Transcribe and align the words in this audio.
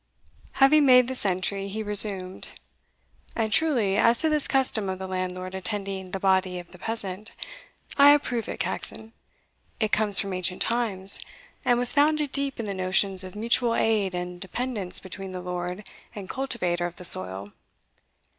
Having 0.53 0.87
made 0.87 1.07
this 1.07 1.27
entry, 1.27 1.67
he 1.67 1.83
resumed 1.83 2.53
"And 3.35 3.53
truly, 3.53 3.97
as 3.97 4.17
to 4.17 4.29
this 4.29 4.47
custom 4.47 4.89
of 4.89 4.97
the 4.97 5.05
landlord 5.05 5.53
attending 5.53 6.09
the 6.09 6.19
body 6.19 6.57
of 6.57 6.71
the 6.71 6.79
peasant, 6.79 7.33
I 7.99 8.13
approve 8.15 8.49
it, 8.49 8.59
Caxon. 8.59 9.13
It 9.79 9.91
comes 9.91 10.19
from 10.19 10.33
ancient 10.33 10.63
times, 10.63 11.19
and 11.63 11.77
was 11.77 11.93
founded 11.93 12.31
deep 12.31 12.59
in 12.59 12.65
the 12.65 12.73
notions 12.73 13.23
of 13.23 13.35
mutual 13.35 13.75
aid 13.75 14.15
and 14.15 14.41
dependence 14.41 14.99
between 14.99 15.33
the 15.33 15.39
lord 15.39 15.87
and 16.15 16.27
cultivator 16.27 16.87
of 16.87 16.95
the 16.95 17.05
soil. 17.05 17.51